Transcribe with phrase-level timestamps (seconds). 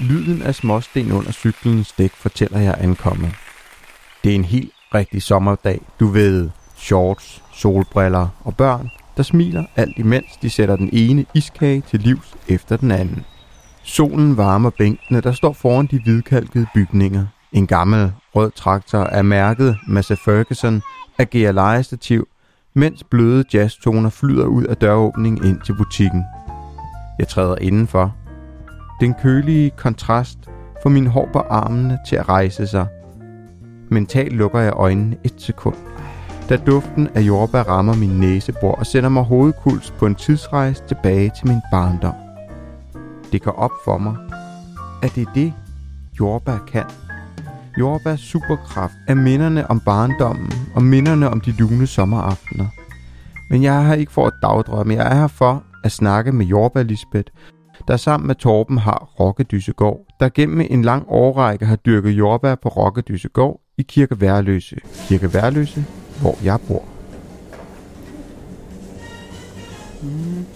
[0.00, 3.30] Lyden af småsten under cyklens dæk fortæller jeg ankommet.
[4.24, 5.80] Det er en helt rigtig sommerdag.
[6.00, 11.82] Du ved, shorts, solbriller og børn, der smiler alt imens de sætter den ene iskage
[11.90, 13.24] til livs efter den anden.
[13.82, 17.26] Solen varmer bænkene, der står foran de hvidkalkede bygninger.
[17.52, 20.82] En gammel rød traktor er mærket Massey Ferguson
[21.18, 22.28] agerer lejestativ,
[22.74, 26.24] mens bløde jazztoner flyder ud af døråbningen ind til butikken.
[27.18, 28.25] Jeg træder indenfor.
[29.00, 30.38] Den kølige kontrast
[30.82, 32.86] får min hår på armene til at rejse sig.
[33.90, 35.74] Mentalt lukker jeg øjnene et sekund.
[36.48, 41.32] Da duften af jordbær rammer min næsebor og sender mig hovedkuls på en tidsrejse tilbage
[41.38, 42.14] til min barndom.
[43.32, 44.16] Det går op for mig,
[45.02, 45.52] at det er det,
[46.20, 46.84] jordbær kan.
[47.78, 52.66] Jordbærs superkraft er minderne om barndommen og minderne om de lune sommeraftener.
[53.50, 54.94] Men jeg er her ikke for at dagdrømme.
[54.94, 57.32] Jeg er her for at snakke med Jordbær Lisbeth,
[57.88, 62.68] der sammen med Torben har Rokkedysegård, der gennem en lang årrække har dyrket jordbær på
[62.68, 64.76] Rokkedysegård i Kirke Værløse.
[65.08, 65.84] Kirke Værløse,
[66.20, 66.84] hvor jeg bor.
[70.02, 70.46] Mm.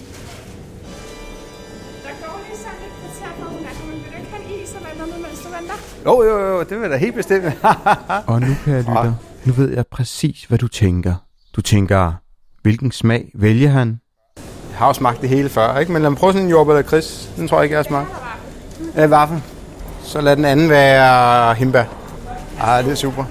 [6.06, 7.44] Jo, jo, jo, det vil da helt bestemt.
[8.26, 9.14] Og nu kan jeg lytte.
[9.44, 11.14] Nu ved jeg præcis, hvad du tænker.
[11.56, 12.12] Du tænker,
[12.62, 14.00] hvilken smag vælger han?
[14.80, 15.92] Jeg har jo smagt det hele før, ikke?
[15.92, 17.30] Men lad mig prøve sådan en jordbær eller kris.
[17.36, 18.08] Den tror jeg ikke, jeg har smagt.
[18.96, 19.42] Ja, vaffel.
[20.02, 21.84] Så lad den anden være himbær.
[22.60, 23.24] Ah, det er super.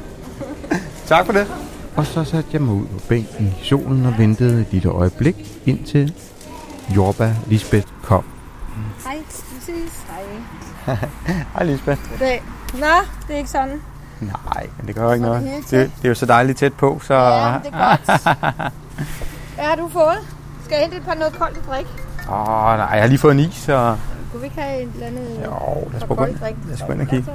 [1.08, 1.48] tak for det.
[1.96, 5.62] Og så satte jeg mig ud på bænken i solen og ventede et lille øjeblik,
[5.66, 6.14] indtil
[6.96, 8.24] Jordbær Lisbeth kom.
[9.06, 10.04] Hej, vi ses.
[10.86, 10.98] Hej.
[11.54, 12.02] Hej, Lisbeth.
[12.20, 12.40] Det,
[12.74, 12.88] nå,
[13.28, 13.82] det er ikke sådan.
[14.20, 15.44] Nej, men det gør jo ikke noget.
[15.44, 17.14] Det, det er jo så dejligt tæt på, så...
[17.14, 18.22] Ja, det er godt.
[19.56, 20.39] Hvad har du fået?
[20.70, 21.90] Skal jeg hente et par noget koldt at drikke?
[22.30, 23.98] Åh, nej, jeg har lige fået en is, så...
[24.32, 26.56] Kunne vi ikke have et eller andet Jo, lad os prøve koldt drik?
[26.68, 27.32] Lad os gå ind og kigge.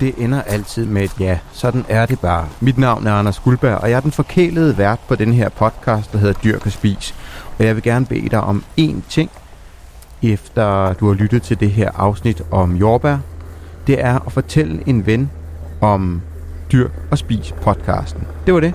[0.00, 1.38] Det ender altid med et ja.
[1.52, 2.48] Sådan er det bare.
[2.60, 6.12] Mit navn er Anders Guldberg, og jeg er den forkælede vært på den her podcast,
[6.12, 7.14] der hedder Dyrk og Spis.
[7.58, 9.30] Og jeg vil gerne bede dig om én ting,
[10.22, 13.16] efter du har lyttet til det her afsnit om jordbær.
[13.86, 15.30] Det er at fortælle en ven
[15.80, 16.22] om
[16.72, 18.26] Dyrk og Spis podcasten.
[18.46, 18.74] Det var det.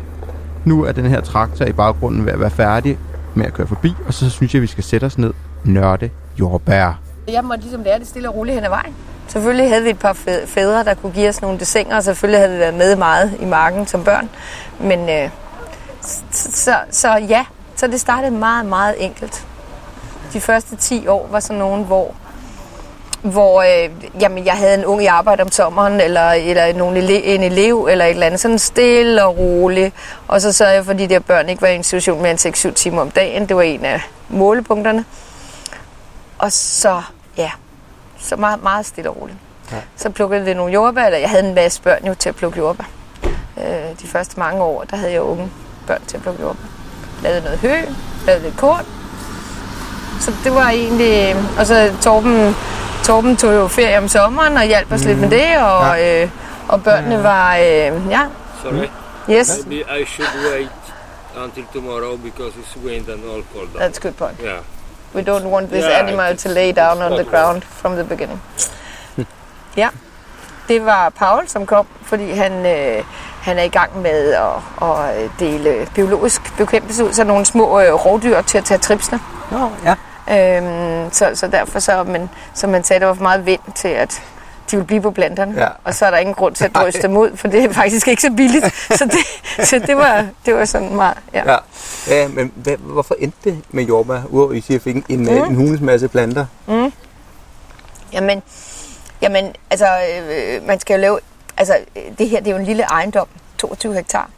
[0.65, 2.97] Nu er den her traktor i baggrunden ved at være færdig
[3.39, 5.33] med at køre forbi, og så synes jeg, vi skal sætte os ned
[5.63, 6.99] nørde jordbær.
[7.27, 8.95] Jeg måtte ligesom lære det stille og roligt hen ad vejen.
[9.27, 12.39] Selvfølgelig havde vi et par fæ- fædre, der kunne give os nogle dessinger, og selvfølgelig
[12.39, 14.29] havde vi været med meget i marken som børn.
[14.79, 15.29] Men øh,
[16.01, 17.45] så, så, så ja,
[17.75, 19.45] så det startede meget, meget enkelt.
[20.33, 22.15] De første 10 år var sådan nogen, hvor,
[23.21, 23.89] hvor øh,
[24.21, 27.87] jamen, jeg havde en ung i arbejde om sommeren, eller, eller nogen ele- en elev,
[27.91, 29.93] eller et eller andet, sådan stille og roligt.
[30.27, 32.55] Og så sørgede jeg for, at de der børn ikke var i institution mere end
[32.69, 33.49] 6-7 timer om dagen.
[33.49, 35.05] Det var en af målepunkterne.
[36.37, 37.01] Og så,
[37.37, 37.51] ja,
[38.19, 39.37] så meget, meget stille og roligt.
[39.71, 39.77] Ja.
[39.95, 42.57] Så plukkede vi nogle jordbær, eller jeg havde en masse børn jo til at plukke
[42.57, 42.83] jordbær.
[43.57, 45.49] Øh, de første mange år, der havde jeg unge
[45.87, 46.65] børn til at plukke jordbær.
[47.23, 47.75] Lavede noget hø,
[48.25, 48.85] lavede lidt korn.
[50.21, 51.35] Så det var egentlig...
[51.59, 52.55] Og så Torben,
[53.09, 55.07] Torben tog jo ferie om sommeren og hjalp os mm.
[55.07, 56.23] lidt med det, og, ja.
[56.23, 56.29] øh,
[56.67, 57.55] og børnene var...
[57.55, 57.63] Øh,
[58.09, 58.21] ja,
[58.63, 58.87] Sorry,
[59.29, 60.69] yes, maybe I should wait
[61.43, 63.69] until tomorrow because it's wind and all cold.
[63.73, 63.81] down.
[63.81, 64.37] that's a good point.
[64.43, 64.59] Yeah.
[65.15, 68.41] We don't want this Yeah, animal to lay down on the ground from the beginning.
[69.77, 69.89] ja,
[70.67, 73.03] det var Paul, som kom, fordi han, øh,
[73.41, 77.93] han er i gang med at, at dele biologisk bekæmpelse ud, så nogle små øh,
[77.93, 79.19] rovdyr til at tage tripsene.
[79.51, 79.95] Nå, ja.
[80.31, 83.87] Øhm, så, så derfor så, men som man sagde, der var for meget vind til,
[83.87, 84.21] at
[84.71, 85.61] de ville blive på planterne.
[85.61, 85.67] Ja.
[85.83, 88.07] Og så er der ingen grund til at drøse dem ud, for det er faktisk
[88.07, 88.65] ikke så billigt.
[88.99, 91.51] Så det, så det, var, det var sådan meget, ja.
[91.51, 91.57] Ja,
[92.07, 94.21] ja men hvad, hvorfor endte det med jordbær?
[94.29, 95.29] Udover at I siger, at I fik en, mm.
[95.29, 96.45] en hulens masse planter.
[98.13, 98.43] Jamen,
[99.21, 99.87] jamen altså,
[100.31, 101.19] øh, man skal jo lave...
[101.57, 101.77] Altså,
[102.17, 103.27] det her, det er jo en lille ejendom.
[103.57, 104.29] 22 hektar.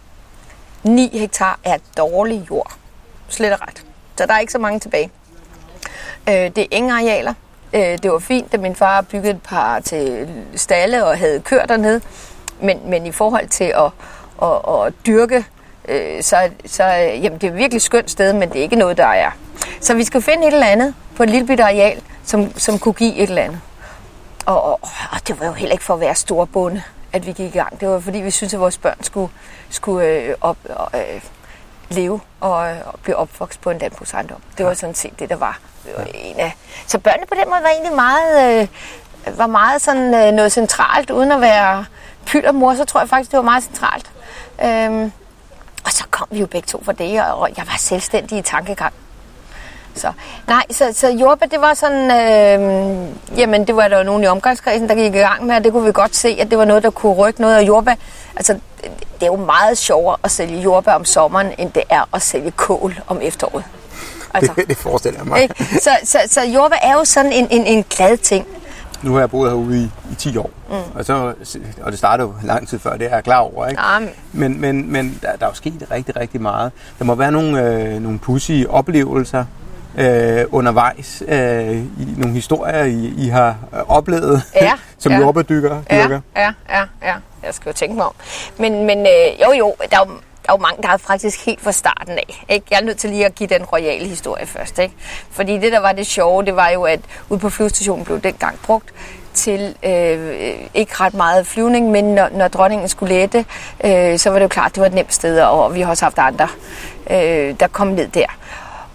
[0.83, 2.71] 9 hektar er dårlig jord.
[3.27, 3.83] Slet og ret.
[4.17, 5.11] Så der er ikke så mange tilbage.
[6.29, 7.33] Øh, det er ingen arealer.
[7.73, 11.69] Øh, det var fint, da min far byggede et par til stalle og havde kørt
[11.69, 12.01] dernede.
[12.61, 13.91] Men, men i forhold til at,
[14.41, 15.45] at, at dyrke,
[15.87, 18.97] øh, så, så jamen, det er et virkelig skønt sted, men det er ikke noget,
[18.97, 19.31] der er.
[19.81, 22.93] Så vi skal finde et eller andet på et lille bitte areal, som, som kunne
[22.93, 23.59] give et eller andet.
[24.45, 24.79] Og, og,
[25.11, 27.79] og det var jo heller ikke for at være storbonde, at vi gik i gang.
[27.79, 29.31] Det var fordi, vi syntes, at vores børn skulle,
[29.69, 30.57] skulle øh, op,
[30.95, 31.21] øh,
[31.93, 32.51] leve og,
[32.85, 34.41] og blive opvokset på en landbrugsejendom.
[34.57, 35.59] Det var sådan set det, der var.
[35.85, 36.55] Det var en af.
[36.87, 41.09] Så børnene på den måde var egentlig meget, øh, var meget sådan, øh, noget centralt,
[41.09, 41.85] uden at være
[42.25, 44.11] pyt og mor, så tror jeg faktisk, det var meget centralt.
[44.63, 45.11] Øhm,
[45.85, 48.93] og så kom vi jo begge to fra det, og jeg var selvstændig i tankegang.
[49.95, 50.11] Så,
[50.47, 53.07] nej, så, så jordbær, det var sådan, øh,
[53.39, 55.71] jamen det var der jo nogen i omgangskredsen, der gik i gang med, og det
[55.71, 57.95] kunne vi godt se, at det var noget, der kunne rykke noget af jordbær.
[58.35, 58.53] Altså,
[59.13, 62.51] det er jo meget sjovere at sælge jordbær om sommeren, end det er at sælge
[62.51, 63.63] kål om efteråret.
[64.33, 65.41] Altså, det, det forestiller jeg mig.
[65.41, 65.65] Ikke?
[65.81, 68.47] Så, så, så jordbær er jo sådan en, en, en glad ting.
[69.01, 70.75] Nu har jeg boet herude i, i 10 år, mm.
[70.95, 71.33] og, så,
[71.81, 73.67] og det startede jo lang tid før, det er jeg klar over.
[73.67, 73.81] Ikke?
[73.81, 74.09] Jamen.
[74.31, 76.71] Men, men, men der, der er jo sket rigtig, rigtig meget.
[76.99, 79.45] Der må være nogle, øh, nogle pudsige oplevelser
[79.97, 83.55] øh, undervejs, øh, i nogle historier, I, I har
[83.87, 85.19] oplevet Ja, som ja.
[85.19, 85.81] jordbærdykker.
[85.89, 87.15] Ja, ja, ja, ja.
[87.43, 88.13] Jeg skal jo tænke mig om.
[88.57, 90.13] Men, men øh, jo, jo, der er jo,
[90.45, 92.45] der er jo mange, der er faktisk helt fra starten af.
[92.49, 92.65] Ikke?
[92.71, 94.79] Jeg er nødt til lige at give den royale historie først.
[94.79, 94.95] Ikke?
[95.31, 96.99] Fordi det, der var det sjove, det var jo, at
[97.29, 98.93] ude på flyvestationen blev dengang brugt
[99.33, 103.45] til øh, ikke ret meget flyvning, men når, når dronningen skulle lette,
[103.83, 106.05] øh, så var det jo klart, det var et nemt sted, og vi har også
[106.05, 106.47] haft andre,
[107.09, 108.25] øh, der kom ned der.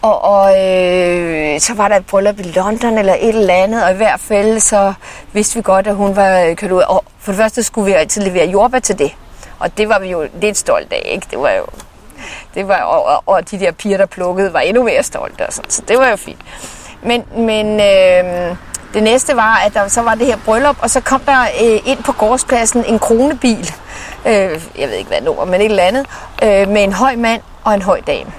[0.02, 3.93] Og, og øh, så var der et bryllup i London eller et eller andet, og
[3.93, 4.93] i hvert fald så
[5.32, 6.82] vidste vi godt, at hun var kørt ud.
[6.82, 9.12] Og for det første skulle vi altid levere jordbær til det.
[9.58, 11.26] Og det var vi jo lidt stolte af, ikke?
[11.31, 11.66] Det var jo...
[12.54, 15.52] Det var, og, og, og de der piger, der plukkede, var endnu mere stolte og
[15.52, 15.70] sådan.
[15.70, 16.40] Så det var jo fint.
[17.02, 18.56] Men, men øh,
[18.94, 21.81] det næste var, at der så var det her bryllup, og så kom der øh,
[21.84, 23.72] ind på gårdspladsen en kronebil.
[24.26, 26.06] Øh, jeg ved ikke hvad nummer, men et eller andet.
[26.42, 28.32] Øh, med en høj mand og en høj dame.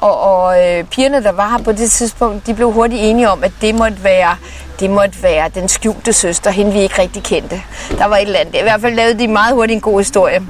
[0.00, 3.44] Og, og øh, pigerne, der var her på det tidspunkt, de blev hurtigt enige om,
[3.44, 4.36] at det måtte være,
[4.80, 7.62] det måtte være den skjulte søster, hende vi ikke rigtig kendte.
[7.98, 8.54] Der var et eller andet.
[8.54, 10.42] I hvert fald lavede de meget hurtigt en god historie.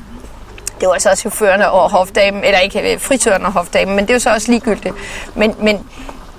[0.80, 4.14] Det var så chaufførerne og hofdamen, eller ikke øh, fritøren og hofdamen, men det er
[4.14, 4.94] jo så også ligegyldigt.
[5.34, 5.76] Men, men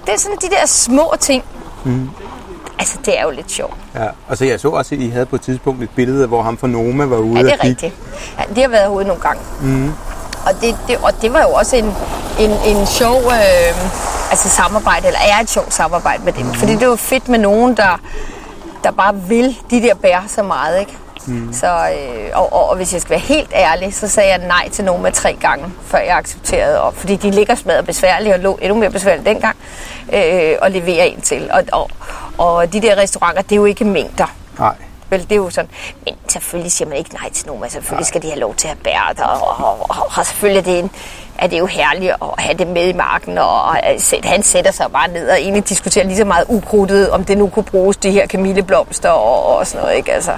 [0.06, 1.44] det er sådan de der små ting.
[1.84, 2.10] Mm.
[2.80, 3.74] Altså, det er jo lidt sjovt.
[3.96, 6.42] Ja, og så jeg så også, at I havde på et tidspunkt et billede, hvor
[6.42, 7.94] ham fra Noma var ude Ja, det er rigtigt.
[8.40, 9.42] Ja, det har været herude nogle gange.
[9.62, 9.92] Mm.
[10.46, 11.96] Og, det, det, og det var jo også en,
[12.40, 16.46] en, en sjov øh, altså samarbejde, eller er et sjovt samarbejde med dem.
[16.46, 16.54] Mm.
[16.54, 18.00] Fordi det jo fedt med nogen, der,
[18.84, 20.98] der bare vil de der bær så meget, ikke?
[21.26, 21.54] Mm.
[21.54, 24.70] Så, øh, og, og, og hvis jeg skal være helt ærlig, så sagde jeg nej
[24.70, 26.98] til nogen med tre gange, før jeg accepterede op.
[26.98, 29.56] Fordi de ligger smadret besværlige og lå endnu mere besværligt dengang
[30.14, 31.50] øh, og levere en til.
[31.54, 31.90] Og, og,
[32.38, 34.36] og de der restauranter, det er jo ikke mængder.
[34.60, 34.76] Nej.
[35.12, 35.70] Vel, det er jo sådan.
[36.06, 37.64] Men selvfølgelig siger man ikke nej til nogen.
[37.64, 39.20] Altså, selvfølgelig skal de have lov til at bære det.
[39.24, 40.92] Og, og, og, og selvfølgelig er det, en,
[41.38, 43.38] er det jo herligt at have det med i marken.
[43.38, 47.10] Og, og sæt- han sætter sig bare ned og egentlig diskuterer lige så meget ukrudtet,
[47.10, 49.98] om det nu kunne bruges, de her kamilleblomster og, og sådan noget.
[49.98, 50.14] Ikke?
[50.14, 50.32] Altså,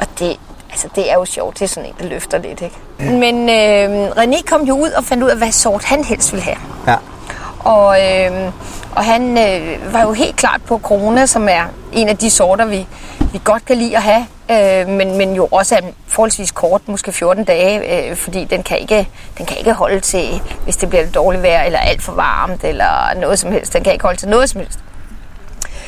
[0.00, 0.36] og det,
[0.70, 1.58] altså, det er jo sjovt.
[1.58, 2.60] Det er sådan en, der løfter lidt.
[2.60, 2.76] Ikke?
[3.12, 6.44] Men øh, René kom jo ud og fandt ud af, hvad sort han helst ville
[6.44, 6.56] have.
[6.86, 6.96] Ja.
[7.68, 8.52] Og, øh,
[8.96, 12.64] og han øh, var jo helt klart på Corona, som er en af de sorter,
[12.64, 12.86] vi,
[13.32, 14.26] vi godt kan lide at have.
[14.50, 18.78] Øh, men, men jo også er forholdsvis kort, måske 14 dage, øh, fordi den kan,
[18.78, 22.64] ikke, den kan ikke holde til, hvis det bliver dårligt vejr, eller alt for varmt,
[22.64, 23.72] eller noget som helst.
[23.72, 24.78] Den kan ikke holde til noget som helst.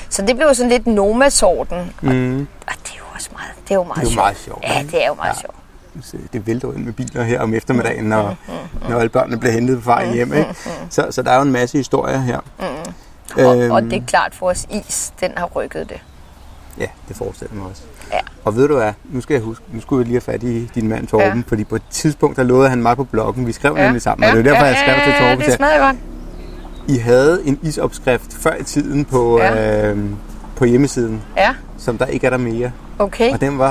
[0.08, 1.92] Så det blev jo sådan lidt Noma-sorten.
[2.00, 2.40] Mm.
[2.40, 4.24] Og, og det er jo også meget, det er jo meget Det er jo sjovt.
[4.24, 4.90] meget sjovt, Ja, ikke?
[4.92, 5.40] det er jo meget Ja.
[5.40, 5.56] sjovt.
[6.32, 8.36] Det vælter ind med biler her om eftermiddagen, når,
[8.88, 10.32] når alle børnene bliver hentet på vejen hjem.
[10.32, 10.54] Ikke?
[10.90, 12.38] Så, så der er jo en masse historier her.
[13.36, 13.70] Og, Øhm.
[13.72, 16.00] og det er klart for os is, den har rykket det.
[16.78, 17.82] Ja, det forestiller mig også.
[18.12, 18.18] Ja.
[18.44, 20.70] Og ved du hvad, nu skal jeg huske, nu skulle jeg lige have fat i
[20.74, 21.34] din mand Torben, Ja.
[21.36, 21.42] ja.
[21.46, 23.84] fordi på et tidspunkt, der lovede han mig på bloggen, vi skrev Ja.
[23.84, 25.96] nemlig sammen, og det er derfor, jeg skrev til Torben, det til, smager godt.
[26.88, 29.88] I havde en isopskrift før i tiden på, Ja.
[29.90, 29.98] øh,
[30.56, 32.72] på hjemmesiden, Ja, som der ikke er der mere.
[32.98, 33.32] okay.
[33.32, 33.70] Og den var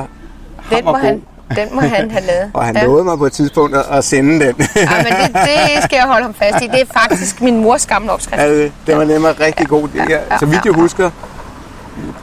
[0.70, 1.00] Den hammergod.
[1.02, 1.22] han,
[1.56, 2.52] den må han have lavet.
[2.54, 2.82] Og han ja.
[2.82, 2.86] ja.
[2.88, 4.56] lovede mig på et tidspunkt at, sende den.
[4.76, 5.42] Ja, men det,
[5.76, 6.68] det skal jeg holde ham fast i.
[6.68, 8.42] Det er faktisk min mors gamle opskrift.
[8.42, 9.88] altså, den var nemlig rigtig god.
[9.88, 10.20] Det her.
[10.40, 11.10] Så vidt jeg husker,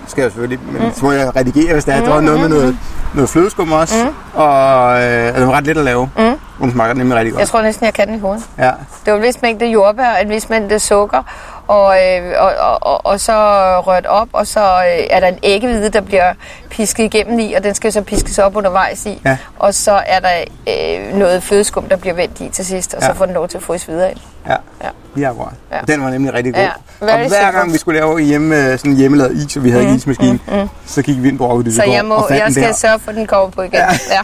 [0.07, 0.93] skal jeg selvfølgelig, men Mm.
[0.95, 2.01] så må jeg redigere, hvis der er.
[2.05, 2.79] Der var noget med noget,
[3.15, 4.41] noget flødeskum også, Mm.
[4.41, 6.11] og øh, den var ret let at lave.
[6.19, 6.35] Mm.
[6.61, 7.41] Den smager nemlig rigtig godt.
[7.41, 8.45] Jeg tror næsten, jeg kan den i hovedet.
[8.59, 8.71] Ja.
[9.05, 11.23] Det var en vis mængde jordbær, en vis mængde sukker,
[11.69, 13.33] og, øh, og, og, og, og så
[13.81, 16.33] rørt op, og så øh, er der en æggehvide, der bliver
[16.71, 19.21] pisket igennem i, og den skal så piskes op undervejs i.
[19.25, 19.37] Ja.
[19.59, 23.07] Og så er der øh, noget flødeskum, der bliver vendt i til sidst, og så
[23.09, 23.13] Ja.
[23.13, 24.19] får den lov til at fryse videre ind.
[24.47, 24.57] Ja, Ja.
[24.85, 24.89] ja.
[25.15, 25.53] lige akkurat.
[25.73, 25.79] Ja.
[25.89, 26.63] Den var nemlig rigtig god.
[26.63, 26.69] Ja,
[27.01, 27.59] og very hver simple.
[27.59, 30.69] gang vi skulle lave hjemme, sådan hjemmelavet is, og vi havde mm, ismaskine, mm, mm.
[30.87, 33.17] så gik vi ind på Rokke Så jeg, må, og jeg skal sørge for, at
[33.17, 33.75] den kommer på igen.
[33.75, 33.89] Ja.
[34.11, 34.21] Ja.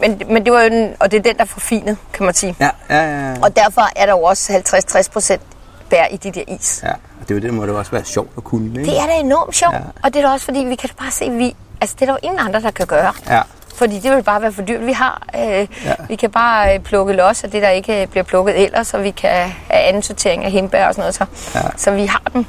[0.00, 2.34] Men, men det var jo den, og det er den, der er forfinet, kan man
[2.34, 2.54] sige.
[2.60, 3.28] Ja, ja, ja.
[3.28, 3.34] ja.
[3.42, 5.42] Og derfor er der jo også 50-60 procent
[5.90, 6.80] bær i de der is.
[6.84, 6.92] ja.
[7.20, 8.80] Og det var det, må det også være sjovt at kunne.
[8.80, 8.90] Ikke?
[8.90, 9.80] Det er da enormt sjovt, ja.
[10.02, 12.12] Og det er da også fordi, vi kan bare se, vi, altså det er der
[12.12, 13.12] jo ingen andre, der kan gøre.
[13.28, 13.42] Ja.
[13.76, 14.86] Fordi det vil bare være for dyrt.
[14.86, 15.66] Vi har, øh, ja.
[16.08, 18.98] Vi kan bare øh, plukke los af det, der ikke øh, bliver plukket ellers, så
[18.98, 21.14] vi kan have anden sortering af hindbær og sådan noget.
[21.14, 21.24] Så,
[21.54, 21.60] ja.
[21.76, 22.44] Så vi har dem.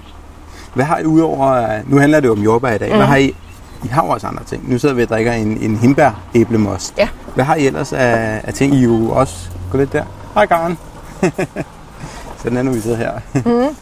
[0.73, 1.79] Hvad har I udover...
[1.85, 2.89] Nu handler det jo om jordbær i dag.
[2.89, 2.95] Mm.
[2.97, 3.35] Hvad har I...
[3.83, 4.71] I har jo også andre ting.
[4.71, 6.93] Nu sidder vi og drikker en, en hindbær æblemost.
[6.97, 7.07] Ja.
[7.35, 9.35] Hvad har I ellers af, af ting, I jo også...
[9.71, 10.03] Gå lidt der.
[10.33, 10.77] Hej, Karen.
[12.37, 13.19] Sådan er nu, vi sidder her.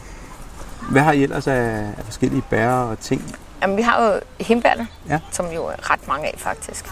[0.92, 1.62] Hvad har I ellers af,
[1.98, 3.36] af forskellige bær og ting?
[3.62, 5.18] Jamen, vi har jo himbærne, Ja.
[5.30, 6.84] som jo er ret mange af faktisk.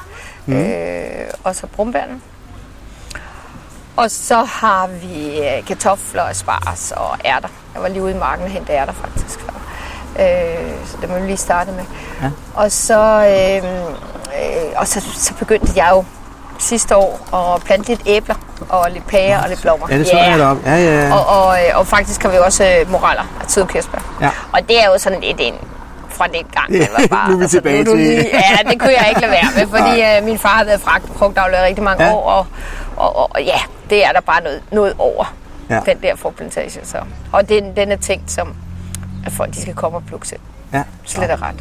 [0.47, 0.55] Mm.
[0.57, 2.21] Øh, og så brumbærne.
[3.97, 7.49] Og så har vi øh, kartofler, asparges og ærter.
[7.75, 9.53] Jeg var lige ude i marken og hente ærter faktisk før.
[10.21, 11.85] Øh, så det må vi lige starte med.
[12.23, 12.31] Ja.
[12.55, 13.71] Og så, øh,
[14.41, 16.05] øh, og så, så begyndte jeg jo
[16.59, 18.35] sidste år at plante lidt æbler
[18.69, 19.87] og lidt pærer og lidt blommer.
[19.91, 20.63] Ja, det så jeg deroppe.
[20.71, 21.15] Ja, ja, ja.
[21.15, 24.17] Og, og, øh, og faktisk har vi også øh, moraller af tid kirsebær.
[24.21, 24.31] Ja.
[24.53, 25.55] Og det er jo sådan lidt en
[26.09, 27.31] fra den gang, man var bare.
[27.31, 29.33] Nu er vi tilbage nu, er du til- Lige, ja, det kunne jeg ikke lade
[29.33, 31.23] være med, fordi øh, min far har været fragt-
[31.63, 32.13] rigtig mange Ja.
[32.15, 32.47] år, og,
[32.97, 33.59] og, og, og ja,
[33.91, 35.35] det er der bare noget, noget over,
[35.71, 35.81] Ja.
[35.87, 36.81] den der frugtplantage.
[36.85, 36.99] Så.
[37.33, 38.55] Og den, den er tænkt som,
[39.27, 40.41] at folk de skal komme og plukke selv.
[40.73, 40.83] ja.
[41.05, 41.55] Slet og ret.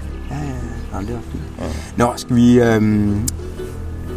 [0.93, 1.97] Nå, det var fint.
[1.97, 3.27] Nå, skal vi øhm,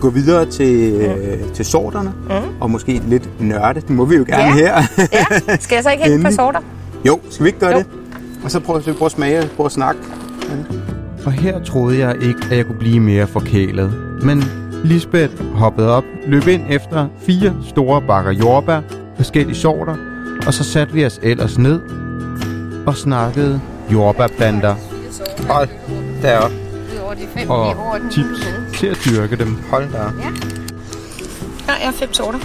[0.00, 2.12] gå videre til, øh, til sorterne?
[2.28, 2.32] Mm.
[2.60, 3.80] Og måske lidt nørde.
[3.80, 4.54] Det må vi jo gerne Ja.
[4.54, 4.82] her.
[5.12, 6.34] Ja, skal jeg så ikke hente et par Endelig.
[6.34, 6.60] sorter?
[7.06, 7.78] jo, skal vi ikke gøre Jo.
[7.78, 7.86] det?
[8.44, 10.00] Og så prøve, vi prøve at smage, prøve at snakke.
[11.26, 13.92] Og her troede jeg ikke, at jeg kunne blive mere forkælet.
[14.22, 14.44] Men
[14.84, 18.80] Lisbeth hoppede op, løb ind efter fire store bakker jordbær,
[19.16, 19.96] forskellige sorter,
[20.46, 21.80] og så satte vi os ellers ned
[22.86, 23.60] og snakkede
[23.92, 24.74] jordbærplanter
[25.48, 25.68] Hold
[27.34, 27.76] derop.
[27.78, 28.46] og tips
[28.78, 29.62] til at dyrke dem.
[29.70, 30.12] Hold der.
[30.18, 32.38] Ja, jeg har fem sorter.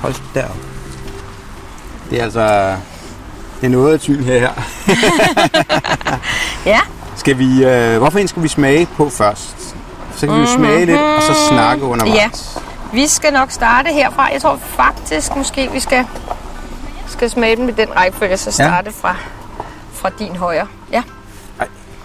[0.00, 0.56] Hold derop.
[2.10, 2.76] Det er altså...
[3.60, 4.50] Det er noget af syn her.
[6.66, 6.80] Ja,
[7.16, 7.64] Skal vi...
[7.64, 9.76] Øh, hvorfor en skal vi smage på først?
[10.16, 12.58] Så kan vi jo smage lidt, og så snakke undervejs.
[12.92, 14.28] vi skal nok starte herfra.
[14.32, 16.06] Jeg tror faktisk, måske vi skal,
[17.06, 19.08] skal smage dem i den rækkefølge, så starte ja.
[19.08, 19.16] fra,
[19.92, 20.66] fra din højre.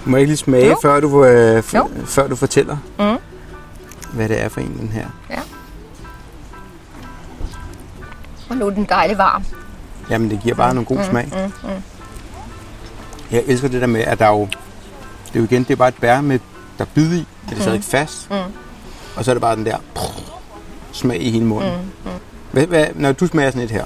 [0.07, 0.11] Ja.
[0.11, 0.77] Må jeg ikke lige smage, Jo.
[0.81, 1.89] før du, øh, f- Jo.
[2.05, 3.17] før du fortæller, Mhm.
[4.13, 5.05] hvad det er for en, den her?
[8.49, 9.43] Og nu er den dejlig varm.
[10.09, 11.25] Jamen, det giver bare nogle god smag.
[11.63, 11.69] mm,
[13.31, 14.45] Jeg elsker det der med, at der er jo...
[15.27, 16.39] Det er jo igen, det er bare et bær med,
[16.77, 18.29] der er bid i, det sidder ikke fast.
[18.29, 18.35] Mm.
[19.15, 19.77] Og så er det bare den der
[20.91, 21.71] smag i hele munden.
[22.05, 22.09] Mm,
[22.51, 23.83] Hvad, hvad, når du smager sådan et her,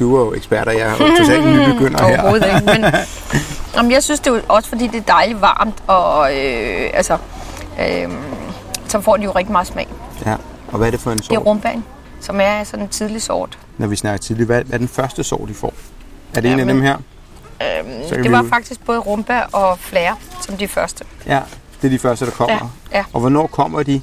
[0.00, 2.20] du er jo ekspert, og jeg er jo totalt nybegynder her.
[2.22, 2.80] Overhovedet ikke.
[2.80, 2.92] Men,
[3.76, 7.18] jamen, jeg synes det er jo også, fordi det er dejligt varmt, og øh, altså,
[7.80, 8.08] øh,
[8.88, 9.88] så får de jo rigtig meget smag.
[10.26, 10.34] Ja.
[10.72, 11.46] Og hvad er det for en Det er sort?
[11.46, 11.84] rumbagen,
[12.20, 13.58] som er sådan en tidlig sort.
[13.78, 15.72] Når vi snakker tidligt, hvad, hvad er den første sort, de får?
[16.34, 16.96] Er det en af dem her?
[17.62, 21.04] Øhm, det var jo- faktisk både rumbær og flære som de første.
[21.26, 21.40] Ja,
[21.82, 22.70] det er de første, der kommer.
[22.92, 23.04] Ja, ja.
[23.12, 24.02] Og hvornår kommer de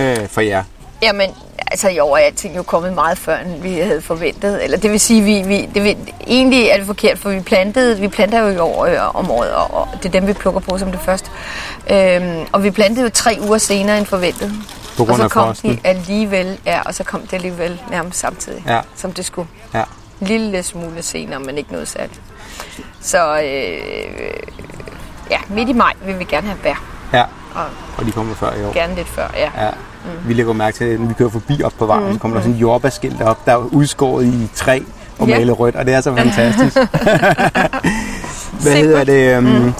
[0.00, 0.64] øh, for jer?
[1.02, 1.30] Jamen,
[1.70, 4.64] altså i år er alting jo kommet meget før, end vi havde forventet.
[4.64, 5.96] Eller det vil sige, vi, vi, det vil,
[6.26, 9.52] egentlig er det forkert, for vi plantede, vi planter jo i år øh, om året,
[9.52, 11.30] og, og det er dem, vi plukker på som det første.
[11.90, 14.52] Øhm, og vi plantede jo tre uger senere end forventet.
[14.96, 15.70] På og grund så af kom frosten?
[15.70, 18.80] de alligevel, ja, og så kom det alligevel nærmest samtidig, Ja.
[18.96, 19.48] som det skulle.
[19.74, 19.82] Ja.
[20.20, 22.20] En lille smule senere, men ikke noget særligt.
[23.00, 24.30] Så øh,
[25.30, 26.82] ja, midt i maj vil vi gerne have bær.
[27.12, 27.22] Ja,
[27.54, 27.64] Og
[27.98, 28.72] og de kommer før i år.
[28.72, 29.50] gerne lidt før, ja.
[29.64, 29.70] Ja.
[30.04, 30.28] Mm.
[30.28, 32.12] Vi lægger mærke til, at når vi kører forbi op på vejen, mm.
[32.12, 34.80] så kommer der sådan en jordbærskilt op, der er udskåret i træ
[35.18, 35.38] og Ja.
[35.38, 36.76] malet rødt, og det er så fantastisk.
[38.62, 39.38] Hvad hedder det?
[39.38, 39.72] Um, mm.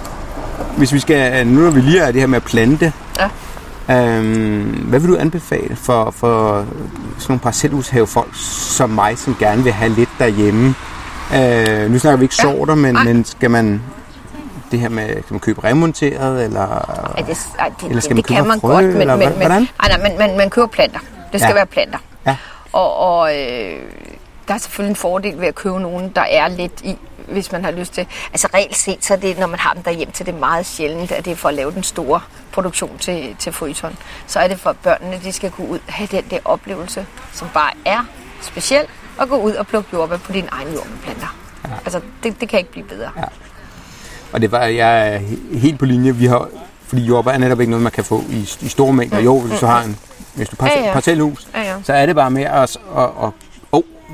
[0.76, 2.92] Hvis vi skal, nu når vi lige er det her med at plante,
[3.88, 4.18] Ja.
[4.18, 4.24] um,
[4.88, 8.30] hvad vil du anbefale for, for sådan nogle parcelhushavefolk
[8.76, 10.74] som mig, som gerne vil have lidt derhjemme?
[11.30, 13.80] Uh, nu snakker vi ikke sorter, men, men skal man
[14.74, 17.14] det her med, kan man købe remonteret, eller...
[17.18, 19.00] Ja, det, ej, det, Eller skal det, man købe det kan man frø, godt, men,
[19.00, 19.68] eller men, hvordan?
[19.80, 20.98] ej, nej, men man, man køber planter.
[21.32, 21.54] Det skal Ja.
[21.54, 21.98] være planter.
[22.26, 22.36] Ja.
[22.72, 23.82] Og, og øh,
[24.48, 27.64] der er selvfølgelig en fordel ved at købe nogen, der er lidt i, hvis man
[27.64, 28.06] har lyst til.
[28.32, 30.66] Altså reelt set, så er det, når man har dem derhjemme, så er det meget
[30.66, 32.20] sjældent, at det er for at lave den store
[32.52, 33.96] produktion til, til fryton.
[34.26, 37.48] Så er det for børnene, de skal gå ud og have den der oplevelse, som
[37.54, 38.04] bare er
[38.42, 38.84] speciel,
[39.18, 41.36] og gå ud og plukke jordbær på dine egne jordbærplanter.
[41.64, 41.68] Ja.
[41.84, 43.10] Altså, det, det kan ikke blive bedre.
[43.16, 43.22] Ja.
[44.34, 46.14] Og det var, jeg er he- helt på linje.
[46.16, 46.48] Vi har,
[46.86, 49.18] fordi jordbær er netop ikke noget, man kan få i, i store mængder.
[49.20, 49.96] Jo, hvis du har en,
[50.34, 50.92] hvis du Ja, ja, ja.
[50.92, 51.74] parcelhus, Ja, ja.
[51.82, 53.30] så er det bare med at, at, at,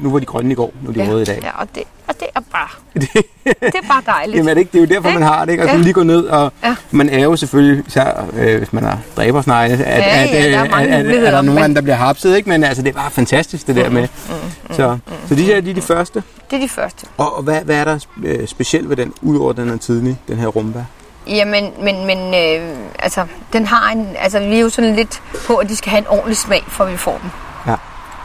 [0.03, 1.39] nu var de grønne i går, nu er de røde i dag.
[1.43, 2.69] Ja, og det, og det er bare,
[3.45, 4.37] det er bare dejligt.
[4.37, 4.73] Jamen er det ikke?
[4.73, 5.65] Det er jo derfor, man har det, ikke?
[5.65, 5.83] Og så Ja.
[5.83, 6.75] lige gå ned, og Ja.
[6.91, 10.53] man er jo selvfølgelig, især øh, hvis man har dræbersnegle, at, Ja, at, ja, øh,
[10.53, 12.49] der er mange at, at, at, er der nogen men- der bliver hapset, ikke?
[12.49, 14.09] Men altså, det er bare fantastisk, det der med.
[14.29, 16.23] Mm, Så, så de her, de er de første.
[16.51, 17.07] Det er de første.
[17.17, 20.37] Og, og hvad, hvad er der øh, specielt ved den, udover den er tidlig, den
[20.37, 20.81] her rumbær?
[21.27, 25.57] Jamen, men, men øh, altså, den har en, altså, vi er jo sådan lidt på,
[25.57, 27.31] at de skal have en ordentlig smag, for vi får dem.
[27.67, 27.75] Ja.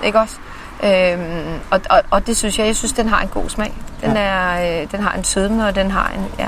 [0.07, 0.35] Ikke også?
[0.83, 3.73] Øhm, og, og, og, det synes jeg, jeg synes, den har en god smag.
[4.01, 4.19] Den, Ja.
[4.21, 6.47] er, øh, den har en sødme, og den har en, ja.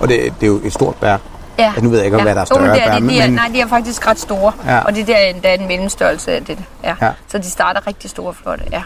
[0.00, 1.16] Og det, det er jo et stort bær.
[1.58, 1.72] ja.
[1.82, 3.26] nu ved jeg ikke, om hvad der er større det er, bær, de, de er,
[3.26, 4.52] men- Nej, de er faktisk ret store.
[4.66, 4.78] Ja.
[4.80, 6.58] Og det der er endda en mellemstørrelse af det.
[6.84, 6.94] Ja.
[7.02, 7.10] Ja.
[7.28, 8.64] Så de starter rigtig store flotte.
[8.72, 8.82] Ja.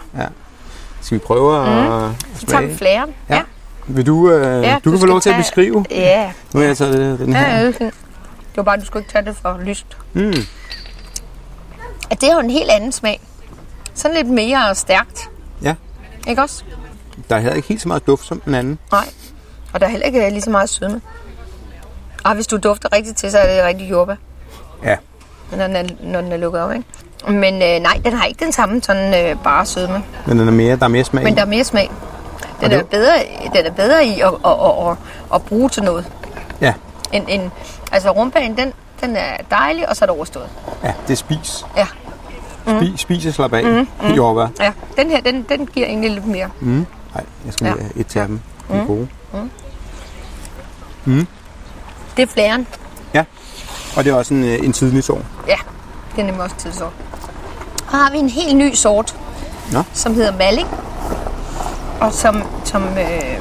[1.00, 2.04] Skal vi prøve at, Mm.
[2.04, 2.78] at Så tager vi smage?
[2.78, 3.14] flæren.
[3.28, 3.35] Ja.
[3.35, 3.42] Ja.
[3.87, 5.85] Vil du, øh, Ja, du, du kan få lov til at tage- beskrive.
[5.90, 7.59] Ja, Nu har jeg taget det- den ja, her.
[7.59, 7.90] ja, det er
[8.56, 9.87] var bare, du skulle ikke tage det for lyst.
[10.12, 10.32] Mm.
[12.11, 13.20] At det er jo en helt anden smag.
[14.00, 15.30] Sådan lidt mere stærkt.
[15.62, 15.75] Ja.
[16.28, 16.64] Ikke også?
[17.28, 18.78] Der er heller ikke helt så meget duft som den anden.
[18.92, 19.04] Nej.
[19.73, 21.00] Og der er heller ikke lige så meget sødme.
[22.25, 24.14] Og hvis du dufter rigtigt til, så er det rigtig jordbær.
[24.85, 24.97] Ja.
[25.52, 26.85] Når den er, når den er lukket op, ikke?
[27.28, 30.02] Men øh, nej, den har ikke den samme sådan øh, bare sødme.
[30.26, 31.25] Men den er mere, der er mere smag.
[31.25, 31.90] Men der er mere smag.
[32.61, 33.12] Den det- er, bedre,
[33.54, 34.97] den er bedre i at, at, at, at,
[35.35, 36.12] at bruge til noget.
[36.61, 36.75] Ja.
[37.12, 37.52] En, en,
[37.92, 40.49] altså rumbagen, den, den er dejlig, og så er det overstået.
[40.85, 41.64] ja, det er spis.
[41.76, 41.87] Ja,
[42.66, 43.64] Spis, spis og slap af.
[43.64, 44.08] Mm.
[44.14, 44.64] Jordbær.
[44.64, 44.72] ja.
[44.96, 46.48] Den her, den, den giver egentlig lidt mere.
[46.60, 46.68] Mm.
[47.14, 47.82] Nej, jeg skal lige Ja.
[47.82, 48.40] have et til dem.
[48.72, 49.08] De er gode.
[52.16, 52.66] Det er flæren.
[53.14, 53.24] Ja.
[53.96, 55.22] Og det er også en, øh, en tidlig sår.
[55.48, 55.56] Ja,
[56.16, 56.92] det er nemlig også tidssort.
[57.92, 59.16] Og har vi en helt ny sort,
[59.72, 59.82] Nå.
[59.92, 60.68] som hedder Malling.
[62.00, 63.38] Og som, som øh,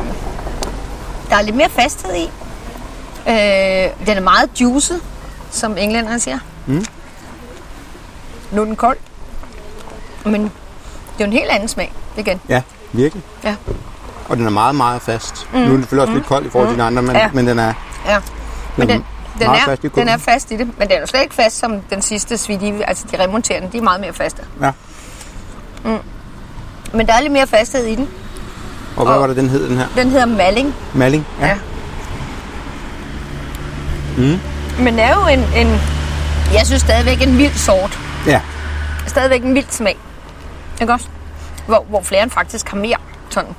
[1.30, 2.24] der er lidt mere fasthed i.
[3.28, 5.02] Øh, den er meget juicet,
[5.52, 6.40] som englænderne siger.
[6.68, 6.86] Mm.
[8.52, 8.98] Nu er den kold.
[10.26, 10.52] Men det
[11.20, 12.42] er jo en helt anden smag igen.
[12.50, 12.62] Ja,
[12.94, 13.24] virkelig.
[13.44, 13.56] Ja.
[14.30, 15.48] Og den er meget, meget fast.
[15.54, 15.60] Mm.
[15.60, 17.30] Nu er den selvfølgelig også lidt kold i forhold til de andre, men, Ja.
[17.34, 17.74] men den er,
[18.08, 18.18] Ja.
[18.78, 19.04] Men den,
[19.40, 21.36] den, er, fast i den er fast i det, men den er jo slet ikke
[21.36, 22.90] fast som den sidste Sweetie.
[22.90, 24.42] Altså de remonterende, de er meget mere faste.
[24.62, 24.72] Ja.
[26.94, 28.08] Men der er lidt mere fasthed i den.
[28.98, 29.86] Og hvad Og- var det, den hed, den her?
[29.96, 30.76] Den hedder Malling.
[30.94, 31.26] Malling?
[31.42, 31.58] Ja.
[34.18, 34.40] Mm.
[34.80, 35.80] Men det er jo en, en,
[36.54, 38.00] jeg synes stadigvæk en vild sort.
[38.28, 38.42] Ja.
[39.08, 39.98] Stadigvæk en vild smag.
[40.82, 41.08] Ikke også?
[41.66, 42.98] Hvor, hvor flæren faktisk har mere
[43.30, 43.56] sådan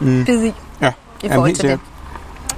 [0.00, 0.24] mm.
[0.24, 0.92] bid i, Ja.
[1.22, 1.80] i forhold til det.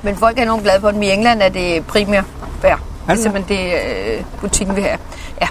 [0.03, 1.03] Men folk er enormt glade for den.
[1.03, 2.23] I England er det primær
[2.63, 2.75] bær.
[2.77, 3.23] Det er det?
[3.23, 3.73] simpelthen det,
[4.19, 4.99] øh, butikken vil have.
[5.41, 5.47] Ja.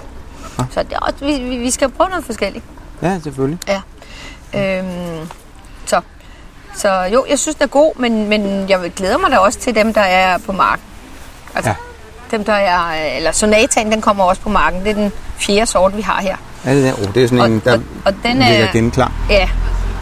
[0.70, 2.64] Så det er også, vi, vi vi skal prøve noget forskelligt.
[3.02, 3.58] Ja, selvfølgelig.
[3.68, 3.80] Ja.
[4.78, 5.28] Øhm,
[5.86, 6.00] så.
[6.74, 9.74] så jo, jeg synes, den er god, men, men jeg glæder mig da også til
[9.74, 10.84] dem, der er på marken.
[11.54, 12.36] Altså, Ja.
[12.36, 12.92] dem, der er...
[13.16, 14.80] Eller Sonataen, den kommer også på marken.
[14.80, 16.36] Det er den fjerde sort, vi har her.
[16.64, 16.92] Ja, det, der.
[16.92, 19.12] Oh, det er sådan Og- en, der og- og den er- ligger genklar.
[19.30, 19.48] Ja,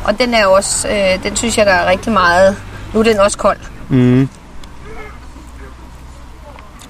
[0.04, 0.88] og den er også...
[0.88, 2.56] Øh, den synes jeg, der er rigtig meget...
[2.94, 3.58] Nu er den også kold.
[3.88, 4.28] Mm.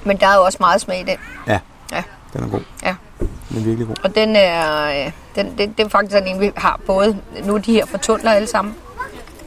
[0.04, 1.16] Men der er jo også meget smag i den.
[1.46, 1.58] Ja,
[1.92, 2.60] Ja, den er god.
[2.82, 2.94] ja.
[3.48, 3.96] Den er virkelig god.
[4.04, 7.54] Og den er, øh, den, det, det er faktisk sådan en, vi har både, nu
[7.54, 8.74] er de her fortundler alle sammen,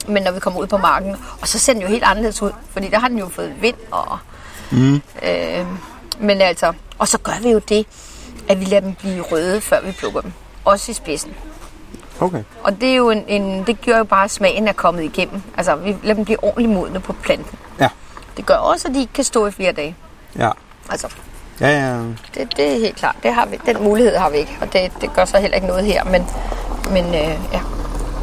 [0.07, 2.51] men når vi kommer ud på marken, og så ser den jo helt anderledes ud,
[2.71, 4.17] fordi der har den jo fået vind, og,
[4.71, 4.95] mm.
[5.23, 5.65] øh,
[6.19, 7.85] men altså, og så gør vi jo det,
[8.49, 10.31] at vi lader dem blive røde, før vi plukker dem,
[10.65, 11.33] også i spidsen.
[12.19, 12.43] Okay.
[12.63, 15.41] Og det er jo en, en det gør jo bare, at smagen er kommet igennem.
[15.57, 17.57] Altså, vi lader dem blive ordentligt modne på planten.
[17.79, 17.89] Ja.
[18.37, 19.95] Det gør også, at de ikke kan stå i flere dage.
[20.39, 20.49] Ja.
[20.89, 21.07] Altså,
[21.61, 21.97] Ja, ja.
[22.35, 23.15] det, det er helt klart.
[23.23, 25.67] Det har vi, den mulighed har vi ikke, og det, det gør så heller ikke
[25.67, 26.03] noget her.
[26.03, 26.25] Men,
[26.91, 27.59] men øh, ja,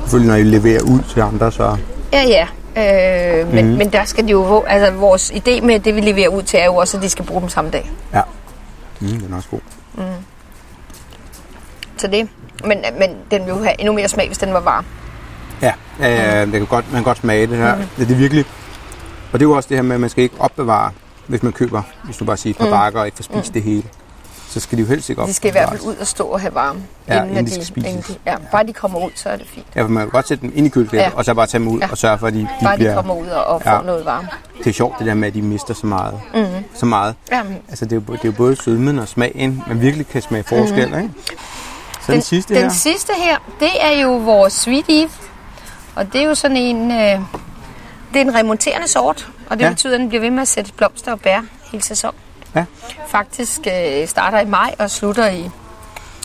[0.00, 1.76] Selvfølgelig, når I leverer ud til andre, så...
[2.12, 2.46] ja, ja.
[2.76, 3.76] Øh, men, mm.
[3.78, 4.64] men der skal de jo...
[4.66, 7.24] Altså, vores idé med det, vi leverer ud til, er jo også, at de skal
[7.24, 7.90] bruge dem samme dag.
[8.14, 8.20] Ja.
[9.00, 9.60] Mm, den er også god.
[11.96, 12.28] Så det.
[12.64, 14.84] Men, men den vil jo have endnu mere smag, hvis den var varm.
[15.62, 17.76] Ja, ja, ja det kan godt, man kan godt smage det her.
[17.76, 17.82] Mm.
[17.96, 18.44] Det er virkelig...
[19.32, 20.90] Og det er jo også det her med, at man skal ikke opbevare,
[21.26, 22.70] hvis man køber, hvis du bare siger et par mm.
[22.70, 23.52] bakker og ikke får spist mm.
[23.52, 23.82] det hele.
[24.52, 26.40] Så skal de jo helst ikke De skal i hvert fald ud og stå og
[26.40, 26.80] have varme.
[27.08, 27.90] Ja, at inden de skal spises.
[27.90, 29.66] inden de, ja, bare de kommer ud, så er det fint.
[29.76, 31.10] Ja, for man kan godt sætte dem ind i køleskabet, Ja.
[31.14, 31.88] og så bare tage dem ud Ja.
[31.90, 32.94] og sørge for, at de, de Bare de bliver...
[32.94, 33.78] kommer ud og, og Ja.
[33.78, 34.28] får noget varme.
[34.58, 36.20] Det er sjovt det der med, at de mister så meget.
[36.34, 36.44] Mm.
[36.74, 37.14] Så meget.
[37.32, 40.22] Jamen, Altså, det er, jo, det er jo både sødmen og smagen, man virkelig kan
[40.22, 40.98] smage forskel, mm.
[40.98, 41.10] ikke?
[42.00, 42.70] Så den, den sidste den her.
[42.70, 45.10] sidste her, det er jo vores Sweet Eve.
[45.94, 46.90] Og det er jo sådan en...
[46.90, 46.96] Øh,
[48.12, 49.70] det er en remonterende sort, og det ja.
[49.70, 51.40] betyder, at den bliver ved med at sætte blomster og bær
[51.72, 52.18] hele sæsonen.
[52.54, 52.64] Ja.
[53.08, 55.50] Faktisk øh, starter i maj og slutter i...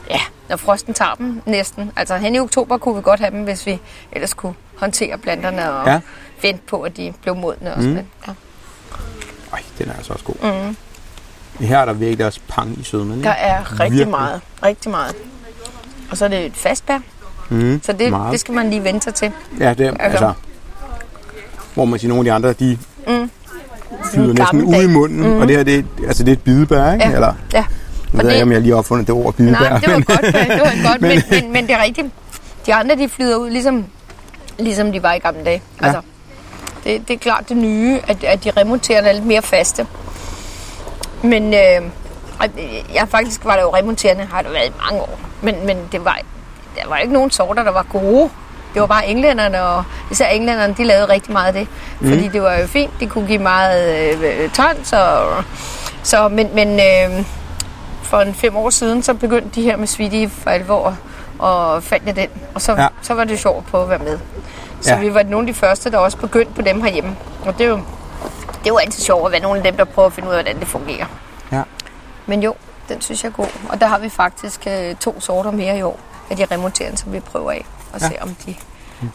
[0.10, 1.92] Ja, når frosten tager dem næsten.
[1.96, 3.80] Altså hen i oktober kunne vi godt have dem, hvis vi
[4.12, 6.00] ellers kunne håndtere planterne og Ja.
[6.42, 7.88] vente på, at de blev modne også.
[7.88, 7.94] Mm.
[7.96, 8.32] Men, ja.
[9.54, 10.36] Ej, den er altså også god.
[10.66, 10.76] Mm.
[11.66, 13.24] Her er der virkelig også pang i sødmen?
[13.24, 14.08] Der er rigtig Virkelig.
[14.08, 14.42] meget.
[14.64, 15.16] Rigtig meget.
[16.12, 17.00] Og så er det et fastbær.
[17.50, 18.32] Mm, Så det, meget.
[18.32, 19.32] det skal man lige vente sig til.
[19.60, 20.34] Ja, det er, altså, Altså-
[21.74, 23.32] hvor man siger, nogle af de andre, de mm.
[24.14, 25.42] Flyder næsten ud i munden, mm.
[25.42, 27.06] og det her, det, er- altså, det er et bidebær, ikke?
[27.08, 27.14] Ja.
[27.14, 27.66] Eller, Ja.
[28.14, 29.60] jeg ved ikke, om jeg lige har opfundet det ord bidebær.
[29.70, 32.08] Nej, det var men- godt, det var godt men, men, men det er rigtigt.
[32.66, 33.86] De andre, de flyder ud, ligesom,
[34.60, 35.62] ligesom de var i gamle dage.
[35.82, 35.86] Ja.
[35.86, 36.02] Altså,
[36.84, 39.86] det, det er klart det nye, at, at de remonterende er lidt mere faste.
[41.24, 41.82] Men øh,
[42.94, 45.20] jeg faktisk var der jo remonterende, har det været i mange år.
[45.42, 46.20] Men, men det var,
[46.76, 48.30] der var ikke nogen sorter, der var gode.
[48.78, 51.68] Det var bare englænderne, og især englænderne, de lavede rigtig meget af det.
[52.00, 52.10] Mm.
[52.10, 54.94] Fordi det var jo fint, det kunne give meget øh, tons.
[54.94, 55.44] Og,
[56.04, 57.26] så, men men øh,
[58.04, 60.98] for en fem år siden, så begyndte de her med Sweetie for alvor
[61.40, 62.28] og fandt jeg den.
[62.56, 62.88] Og så, Ja.
[63.02, 64.20] så var det sjovt på at være med.
[64.82, 65.00] Så ja.
[65.00, 67.16] vi var nogle af de første, der også begyndte på dem herhjemme.
[67.46, 67.76] Og det er jo,
[68.50, 70.34] det er jo altid sjovt at være nogle af dem, der prøver at finde ud
[70.34, 71.06] af, hvordan det fungerer.
[71.52, 71.62] Ja.
[72.26, 72.54] Men jo,
[72.90, 73.48] den synes jeg er god.
[73.70, 77.14] Og der har vi faktisk øh, to sorter mere i år af de remonterende, som
[77.14, 77.66] vi prøver af.
[77.94, 78.08] Og Ja.
[78.08, 78.56] se, om, de,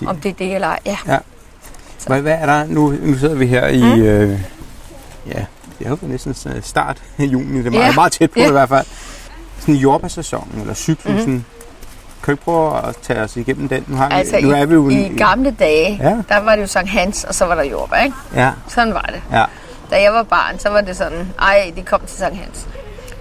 [0.07, 0.79] om det er det eller ej.
[0.87, 1.19] Ja.
[2.07, 2.95] Hvad, hvad er der nu?
[3.03, 3.83] Nu sidder vi her i...
[3.83, 4.03] Mm.
[4.03, 4.41] Øh,
[5.27, 5.45] ja,
[5.79, 7.59] det er jo næsten sådan start af juni.
[7.59, 7.93] Det er meget, Ja.
[7.95, 8.45] meget tæt på Ja.
[8.45, 8.87] det i hvert fald.
[9.61, 11.33] Sådan en jordbærsæson eller cyklusen.
[11.33, 11.45] Mm.
[12.25, 13.85] Kan du ikke prøve at tage os igennem den?
[13.89, 16.09] Nu, har vi, Altså nu er vi jo i, en- i gamle dage, Ja.
[16.09, 16.17] ja.
[16.29, 18.17] der var det jo Sankt Hans, og så var der jordbær, ikke?
[18.35, 19.23] Ja, Sådan var det.
[19.33, 19.45] ja.
[19.91, 22.67] Da jeg var barn, så var det sådan, ej, de kom til Sankt Hans.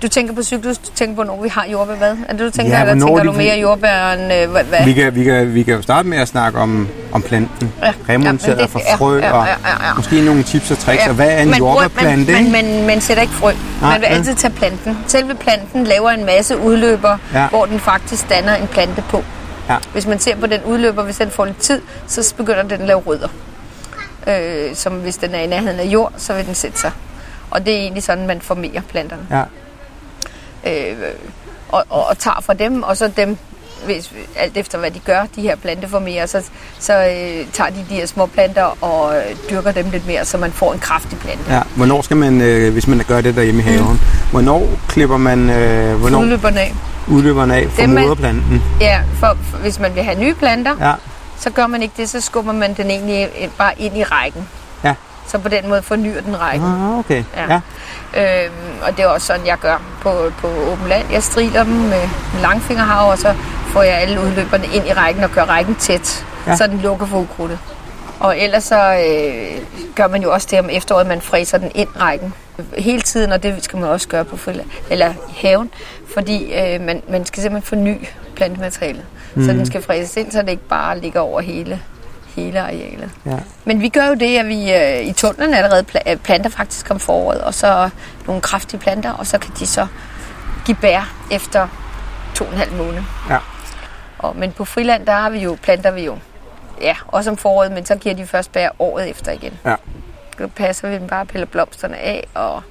[0.01, 2.15] Du tænker på cyklus, du tænker på, når vi har jordbær, hvad?
[2.29, 4.85] Er det, du tænker, Ja, ja, eller tænker du mere jordbær end øh, hvad?
[4.85, 7.73] Vi kan, vi, kan, vi kan jo starte med at snakke om, om planten.
[7.83, 9.93] Ja, Remonteret ja, fra ja, frø, ja, og ja, ja, ja.
[9.95, 11.07] måske nogle tips og tricks.
[11.07, 12.31] Og hvad er en man, jordbærplante?
[12.33, 13.51] Man, man, man, man sætter ikke frø.
[13.81, 14.15] Nej, man vil ja.
[14.15, 14.97] altid tage planten.
[15.07, 17.41] Selve planten laver en masse udløber, Ja.
[17.41, 17.47] ja.
[17.47, 19.23] hvor den faktisk danner en plante på.
[19.69, 19.75] Ja.
[19.93, 22.87] Hvis man ser på den udløber, hvis den får lidt tid, så begynder den at
[22.87, 23.27] lave rødder.
[24.27, 26.91] Øh, som hvis den er i nærheden af jord, så vil den sætte sig.
[27.51, 29.21] Og det er egentlig sådan, man formerer planterne.
[29.31, 29.43] Ja.
[30.67, 30.95] Øh,
[31.69, 33.37] og, og, og tager fra dem, og så dem,
[33.85, 36.43] hvis, alt efter hvad de gør, de her planteformerer, så,
[36.79, 40.37] så øh, tager de de her små planter og øh, dyrker dem lidt mere, så
[40.37, 41.43] man får en kraftig plante.
[41.53, 41.61] ja.
[41.75, 45.95] Hvornår skal man, øh, hvis man gør det derhjemme i haven, hvornår klipper man øh,
[45.99, 46.73] hvornår Udløberne af.
[47.07, 48.61] udløberne af fra er- moderplanten?
[48.81, 50.93] Ja, for, for hvis man vil have nye planter, Ja.
[51.39, 54.47] så gør man ikke det, så skubber man den egentlig bare ind i rækken.
[55.27, 56.67] Så på den måde fornyer den rækken.
[56.67, 57.23] Ah, okay.
[57.35, 57.59] Ja.
[58.15, 58.43] ja.
[58.45, 58.53] Øhm,
[58.87, 61.05] og det er også sådan, jeg gør på, på åben land.
[61.11, 62.01] Jeg striler dem med
[62.41, 63.33] langfingerhav, og så
[63.67, 66.55] får jeg alle udløberne ind i rækken og gør rækken tæt, Ja.
[66.55, 67.59] så den lukker for ukrudtet.
[68.19, 69.61] Og ellers så øh,
[69.95, 72.33] gør man jo også det om efteråret, man fræser den ind rækken
[72.77, 75.69] hele tiden, og det skal man også gøre på friland, eller i haven,
[76.13, 79.03] fordi øh, man, man skal simpelthen forny plantematerialet.
[79.35, 79.45] Mm.
[79.45, 81.79] Så den skal fræses ind, så det ikke bare ligger over hele,
[82.35, 83.11] hele arealet.
[83.25, 83.39] Ja.
[83.65, 86.91] Men vi gør jo det, at vi øh, i tunnelen allerede pla- øh, planter faktisk
[86.91, 87.89] om foråret, og så
[88.27, 89.87] nogle kraftige planter, og så kan de så
[90.65, 91.67] give bær efter
[92.35, 93.01] to og en halv måned.
[93.29, 93.37] Ja.
[94.17, 96.17] Og, men på friland, der har vi jo, planter vi jo,
[96.81, 99.59] ja, også om foråret, men så giver de først bær året efter igen.
[99.65, 99.75] Ja.
[100.37, 102.63] Så passer vi dem bare, piller blomsterne af, og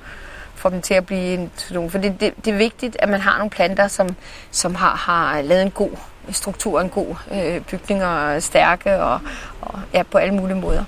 [0.55, 1.90] får dem til at blive en, nogle.
[1.90, 4.16] For det, det, det er vigtigt, at man har nogle planter, som,
[4.51, 5.90] som har, har lavet en god
[6.30, 9.20] struktur, en god øh, bygning og er stærke, og,
[9.61, 10.85] og ja, på alle mulige måder.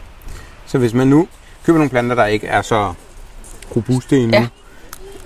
[0.66, 1.28] Så hvis man nu
[1.66, 2.92] køber nogle planter, der ikke er så
[3.76, 4.46] robuste endnu, Ja.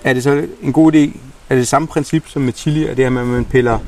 [0.05, 0.99] er det så en god idé?
[1.49, 3.79] Er det det samme princip som med chili, og det her med, at man piller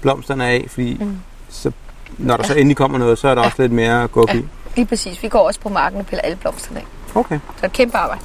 [0.00, 1.16] blomsterne af, fordi mm.
[1.48, 1.72] så,
[2.18, 2.48] når der ja.
[2.48, 3.46] så endelig kommer noget, så er der ja.
[3.46, 4.34] også lidt mere at gå op Ja.
[4.38, 4.44] i?
[4.76, 5.22] Lige præcis.
[5.22, 6.84] Vi går også på marken og piller alle blomsterne af.
[7.14, 7.38] Okay.
[7.60, 8.20] Så et kæmpe arbejde.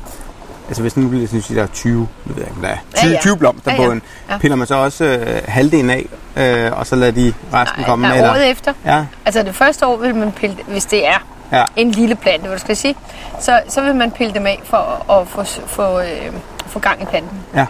[0.71, 3.09] Altså hvis nu bliver det at der er 20, jeg ved ikke, der er, 20,
[3.09, 3.21] Ja, ja.
[3.21, 3.91] 20 blomster Ja, på ja.
[3.91, 4.37] en, Ja.
[4.37, 6.05] piller man så også øh, halvdelen af,
[6.37, 8.07] øh, og så lader de resten komme?
[8.07, 8.31] nej, eller?
[8.31, 8.73] året efter.
[8.85, 12.47] Ja, Altså det første år vil man pille, hvis det er ja, en lille plante,
[12.47, 12.95] hvad du skal sige,
[13.39, 16.31] så, så vil man pille dem af for at få, få, øh,
[16.67, 17.39] få gang i planten.
[17.55, 17.65] ja.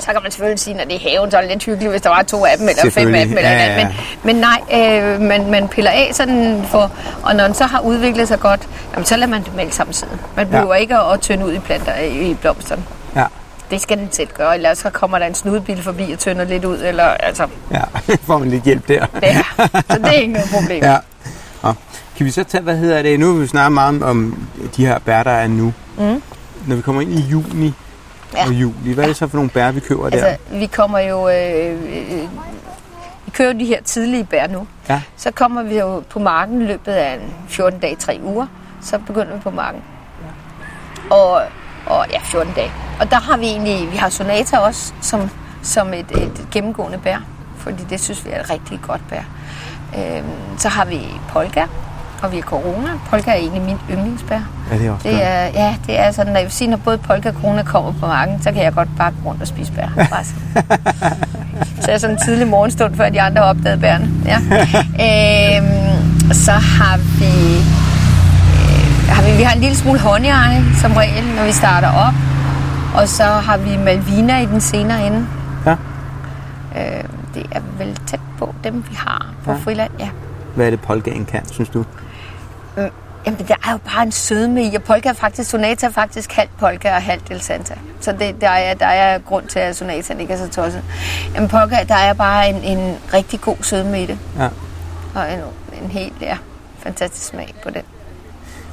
[0.00, 2.02] Så kan man selvfølgelig sige, når det er haven, så er det lidt hyggeligt, hvis
[2.02, 3.84] der var to af dem, eller fem af dem, eller Ja, ja, ja.
[3.84, 4.60] Men, men nej,
[5.12, 6.90] øh, man, man piller af sådan for,
[7.22, 10.12] og når den så har udviklet sig godt, jamen, så lader man alle sammen sidde.
[10.36, 12.82] Man behøver ikke at, at tynde ud i planter i, i blomsterne.
[13.16, 13.24] ja.
[13.70, 16.64] Det skal den selv gøre, ellers så kommer der en snudbil forbi og tynder lidt
[16.64, 17.80] ud, eller altså, Ja,
[18.26, 19.06] får man lidt hjælp der.
[19.20, 19.68] det er.
[19.90, 20.84] Så det er ikke noget problem.
[20.90, 20.96] Ja.
[21.62, 21.74] Og
[22.16, 24.98] kan vi så tage, hvad hedder det, nu vi snakket meget om, om de her
[24.98, 25.72] bær, der er nu.
[25.98, 26.22] Mm.
[26.66, 27.72] Når vi kommer ind i juni
[28.34, 28.46] Ja.
[28.46, 30.24] og juli, hvad er det så for nogle bær, vi køber der?
[30.24, 31.28] Altså, vi kommer jo...
[31.28, 32.28] Øh, øh,
[33.24, 34.66] vi kører de her tidlige bær nu.
[34.88, 35.02] Ja.
[35.16, 38.46] Så kommer vi jo på marken løbet af en 14 dage, 3 uger.
[38.82, 39.82] Så begynder vi på marken.
[41.10, 41.42] Og,
[41.86, 42.72] og ja, 14 dage.
[43.00, 43.92] Og der har vi egentlig...
[43.92, 45.30] Vi har sonata også som,
[45.62, 47.18] som et, et gennemgående bær.
[47.56, 49.22] Fordi det synes vi er et rigtig godt bær.
[49.98, 51.66] Øhm, så har vi polka,
[52.22, 52.88] og vi har corona.
[53.10, 54.40] Polka er egentlig min yndlingsbær.
[54.70, 56.76] Ja, det er også Det er, ja, det er sådan, at jeg vil sige, når
[56.76, 59.48] både polka og corona kommer på marken, så kan jeg godt bare gå rundt og
[59.48, 59.88] spise bær.
[60.10, 60.64] Bare sådan.
[61.80, 64.10] så er sådan en tidlig morgenstund, før de andre har opdaget bærene.
[64.24, 64.36] Ja.
[65.58, 67.56] øhm, så har vi,
[68.56, 72.14] øh, har vi, vi har en lille smule honningeje som regel, når vi starter op.
[72.94, 75.26] Og så har vi Malvina i den senere ende.
[75.66, 75.72] Ja.
[76.76, 77.04] Øh,
[77.34, 79.58] det er vel tæt på dem, vi har på ja.
[79.58, 79.90] friland.
[79.98, 80.08] Ja.
[80.54, 81.84] Hvad er det, polkaen kan, synes du?
[83.26, 86.32] Jamen, der er jo bare en sødme i, og polka er faktisk, sonata er faktisk
[86.32, 87.74] halvt polka og halvt del santa.
[88.00, 90.82] Så det, der, er, der er grund til, at sonataen ikke er så tosset.
[91.34, 94.18] Jamen, polka, der er bare en, en rigtig god sødme i det.
[94.38, 94.48] Ja.
[95.14, 95.40] Og en,
[95.82, 96.38] en helt, ja,
[96.78, 97.82] fantastisk smag på den.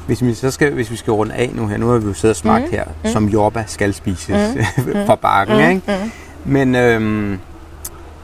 [0.07, 2.13] Hvis vi, så skal, hvis vi skal runde af nu her, nu har vi jo
[2.13, 2.71] siddet og smagt mm.
[2.71, 3.09] her, mm.
[3.09, 4.29] som jordbær skal spises
[4.77, 4.93] mm.
[5.05, 5.69] fra bakken, mm.
[5.69, 5.81] ikke?
[5.87, 6.11] Mm.
[6.51, 7.39] Men øhm,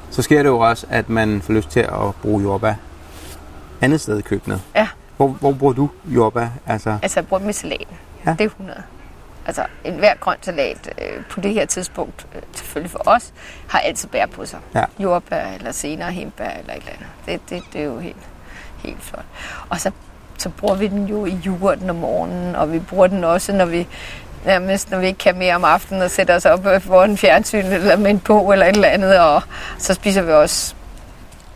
[0.09, 2.73] så sker det jo også, at man får lyst til at bruge jordbær
[3.81, 4.61] andet sted i køkkenet.
[4.75, 4.87] Ja.
[5.17, 6.47] Hvor, hvor bruger du jordbær?
[6.67, 7.97] Altså, Altså, jeg bruger dem i salaten.
[8.25, 8.31] Ja.
[8.31, 8.83] Det er 100.
[9.45, 13.33] Altså, en hver grøn salat øh, på det her tidspunkt, øh, selvfølgelig for os,
[13.67, 14.59] har altid bær på sig.
[14.75, 14.83] Ja.
[14.99, 17.07] Jordbær, eller senere hembær, eller et eller andet.
[17.25, 18.29] Det, det, det er jo helt,
[18.77, 19.25] helt flot.
[19.69, 19.91] Og så,
[20.37, 23.65] så bruger vi den jo i yoghurten om morgenen, og vi bruger den også, når
[23.65, 23.87] vi
[24.45, 27.97] nærmest, når vi ikke kan mere om aftenen, og sætter os op foran fjernsyn, eller
[27.97, 29.41] med en bog, eller et eller andet, og
[29.77, 30.75] så spiser vi også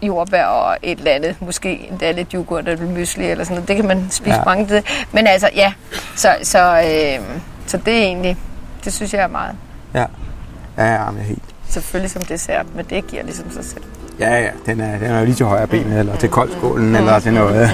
[0.02, 3.68] jordbær og et eller andet, måske endda lidt yoghurt eller mysli eller sådan noget.
[3.68, 4.44] Det kan man spise Ja.
[4.46, 4.84] mange til.
[5.12, 5.74] Men altså, ja,
[6.16, 7.26] så, så, øh,
[7.68, 8.38] så det er egentlig,
[8.86, 9.56] det synes jeg er meget.
[9.94, 10.06] ja.
[10.78, 11.44] Ja, ja, men helt.
[11.70, 13.84] Selvfølgelig som dessert, men det giver ligesom sig selv.
[14.20, 17.20] Ja, ja, den er, den er jo lige til højre benet, eller til koldskålen, eller
[17.20, 17.70] til noget.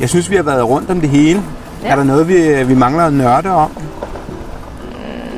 [0.00, 1.42] Jeg synes, vi har været rundt om det hele.
[1.82, 1.86] Ja.
[1.86, 1.92] Ja.
[1.92, 3.70] Er der noget, vi, vi mangler at nørde om?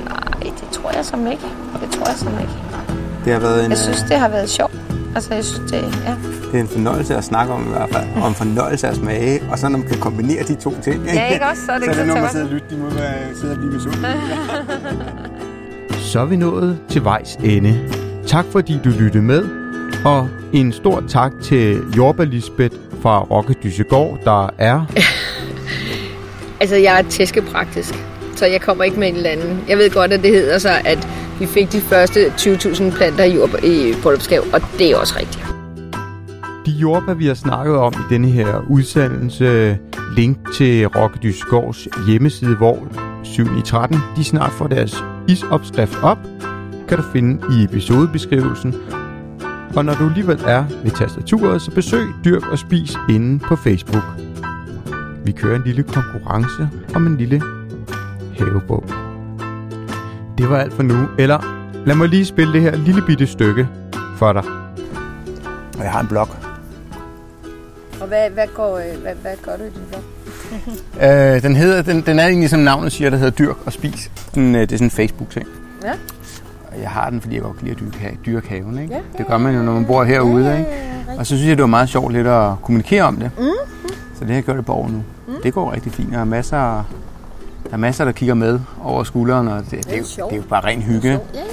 [0.08, 1.42] Nej, det tror jeg som ikke.
[1.80, 2.52] Det tror jeg som ikke.
[3.24, 4.72] Det har været en, Jeg synes, det har været sjovt.
[5.14, 6.10] Altså, jeg synes, det, ja.
[6.12, 8.04] øh, det er en fornøjelse at snakke om i hvert fald.
[8.22, 9.42] Og en fornøjelse at smage.
[9.50, 11.04] Og så når man kan kombinere de to ting.
[11.14, 11.62] Ja, ikke også?
[11.66, 12.32] Så er det så er det så noget, man godt.
[12.32, 12.66] sidder og lytter.
[12.70, 14.14] De må være, sidde og blive misundelige.
[15.98, 17.78] Så er vi nået til vejs ende.
[18.26, 19.44] Tak fordi du lyttede med,
[20.04, 24.84] og en stor tak til Jorba Lisbeth fra Rokke Dysegård, der er...
[26.60, 27.94] Altså, jeg er tæskepraktisk,
[28.36, 29.60] så jeg kommer ikke med en eller anden.
[29.68, 31.08] Jeg ved godt, at det hedder sig, at
[31.42, 35.44] vi fik de første 20.000 planter i, jord- i bryllupsgave, og det er også rigtigt.
[36.66, 39.78] De jordbær, vi har snakket om i denne her udsendelse,
[40.16, 42.88] link til Rokkedysgårds hjemmeside, hvor
[43.22, 46.18] 7 i 13, de snart får deres isopskrift op,
[46.88, 48.74] kan du finde i episodebeskrivelsen.
[49.76, 54.04] Og når du alligevel er ved tastaturet, så besøg Dyrk og Spis inde på Facebook.
[55.24, 57.42] Vi kører en lille konkurrence om en lille
[58.38, 59.01] havebog.
[60.42, 61.38] Det var alt for nu, eller
[61.86, 63.68] lad mig lige spille det her lille bitte stykke
[64.16, 64.42] for dig.
[65.78, 66.28] Og jeg har en blog.
[68.00, 70.02] Og hvad, hvad, går, øh, hvad, hvad gør du i din blog?
[71.02, 74.10] Øh, den, hedder, den, den er egentlig, som navnet siger, der hedder Dyrk og Spis.
[74.34, 75.46] Den, øh, det er sådan en Facebook-ting.
[75.84, 75.92] Ja.
[76.72, 78.78] Og jeg har den, fordi jeg godt kan lide at dyrke, dyrke haven.
[78.78, 78.94] Ikke?
[78.94, 80.58] Ja, det gør man jo, når man bor herude.
[80.58, 80.70] Ikke?
[81.18, 83.30] Og så synes jeg, det var meget sjovt lidt at kommunikere om det.
[83.38, 83.44] Mm.
[84.14, 85.02] Så det har jeg gjort et par år nu.
[85.28, 85.34] Mm.
[85.42, 86.12] Det går rigtig fint.
[86.12, 86.84] Der er masser,
[87.72, 90.32] der er masser, der kigger med over skulderen, og det, det, det, er, jo, det
[90.32, 91.08] er jo bare ren hygge.
[91.08, 91.44] Ja, ja, ja.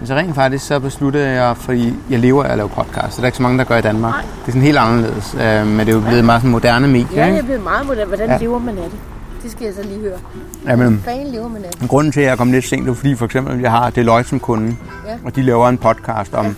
[0.00, 3.16] Men så rent faktisk, så besluttede jeg, fordi jeg lever af at lave podcast, så
[3.16, 4.12] der er ikke så mange, der gør i Danmark.
[4.14, 4.22] Nej.
[4.22, 7.06] Det er sådan helt anderledes, øh, men det er jo blevet meget sådan moderne medie.
[7.14, 7.38] Ja, jeg ikke?
[7.38, 8.06] er blevet meget moderne.
[8.08, 8.32] Hvordan Ja.
[8.32, 8.38] ja.
[8.38, 8.98] lever man af det?
[9.42, 10.18] Det skal jeg så lige høre.
[10.66, 11.88] Jamen, Hvordan lever man af det?
[11.88, 14.30] Grunden til, at jeg kom lidt sent, det var fordi for eksempel, jeg har Deloitte
[14.30, 15.12] som kunde, Ja.
[15.24, 16.56] og de laver en podcast om,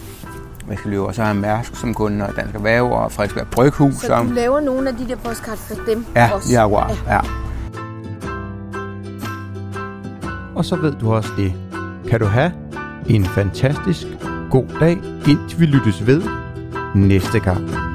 [0.66, 3.46] hvad skal løbe, og så har jeg Mærsk som kunde, og Dansk Erhverv og Frederiksberg
[3.50, 3.94] Bryghus.
[3.94, 6.52] Så du laver nogle af de der postcards for dem ja, også?
[6.52, 7.18] ja, wow, ja.
[10.56, 11.52] Og så ved du også det.
[12.08, 12.52] Kan du have
[13.08, 14.06] en fantastisk
[14.50, 16.22] god dag, indtil vi lyttes ved
[16.94, 17.93] næste gang.